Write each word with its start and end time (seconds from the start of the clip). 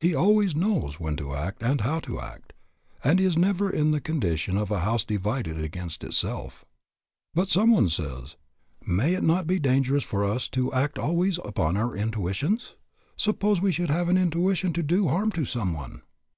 He 0.00 0.14
always 0.14 0.56
knows 0.56 0.98
when 0.98 1.16
to 1.16 1.34
act 1.34 1.62
and 1.62 1.82
how 1.82 2.00
to 2.00 2.18
act, 2.18 2.54
and 3.04 3.18
he 3.18 3.26
is 3.26 3.36
never 3.36 3.68
in 3.68 3.90
the 3.90 4.00
condition 4.00 4.56
of 4.56 4.70
a 4.70 4.80
house 4.80 5.04
divided 5.04 5.60
against 5.60 6.02
itself. 6.02 6.64
But 7.34 7.48
some 7.48 7.72
one 7.72 7.90
says, 7.90 8.36
"May 8.86 9.12
it 9.12 9.22
not 9.22 9.46
be 9.46 9.58
dangerous 9.58 10.02
for 10.02 10.24
us 10.24 10.48
to 10.56 10.72
act 10.72 10.98
always 10.98 11.36
upon 11.44 11.76
our 11.76 11.94
intuitions? 11.94 12.74
Suppose 13.18 13.60
we 13.60 13.70
should 13.70 13.90
have 13.90 14.08
an 14.08 14.16
intuition 14.16 14.72
to 14.72 14.82
do 14.82 15.08
harm 15.08 15.30
to 15.32 15.44
some 15.44 15.74
one?" 15.74 16.00